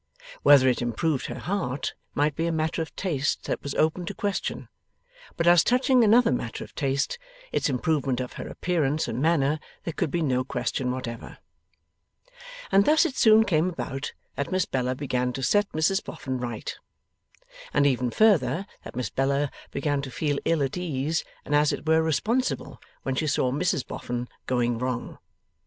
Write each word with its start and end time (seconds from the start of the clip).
Whether 0.41 0.67
it 0.67 0.81
improved 0.81 1.27
her 1.27 1.37
heart 1.37 1.93
might 2.15 2.35
be 2.35 2.47
a 2.47 2.51
matter 2.51 2.81
of 2.81 2.95
taste 2.95 3.43
that 3.43 3.61
was 3.61 3.75
open 3.75 4.07
to 4.07 4.15
question; 4.15 4.67
but 5.37 5.45
as 5.45 5.63
touching 5.63 6.03
another 6.03 6.31
matter 6.31 6.63
of 6.63 6.73
taste, 6.73 7.19
its 7.51 7.69
improvement 7.69 8.19
of 8.19 8.33
her 8.33 8.47
appearance 8.47 9.07
and 9.07 9.21
manner, 9.21 9.59
there 9.83 9.93
could 9.93 10.09
be 10.09 10.23
no 10.23 10.43
question 10.43 10.89
whatever. 10.89 11.37
And 12.71 12.85
thus 12.85 13.05
it 13.05 13.15
soon 13.15 13.43
came 13.43 13.69
about 13.69 14.13
that 14.37 14.51
Miss 14.51 14.65
Bella 14.65 14.95
began 14.95 15.33
to 15.33 15.43
set 15.43 15.71
Mrs 15.71 16.03
Boffin 16.03 16.39
right; 16.39 16.75
and 17.71 17.85
even 17.85 18.09
further, 18.09 18.65
that 18.83 18.95
Miss 18.95 19.11
Bella 19.11 19.51
began 19.69 20.01
to 20.01 20.09
feel 20.09 20.39
ill 20.45 20.63
at 20.63 20.77
ease, 20.77 21.23
and 21.45 21.53
as 21.53 21.71
it 21.71 21.87
were 21.87 22.01
responsible, 22.01 22.81
when 23.03 23.13
she 23.13 23.27
saw 23.27 23.51
Mrs 23.51 23.85
Boffin 23.85 24.27
going 24.47 24.79
wrong. 24.79 25.19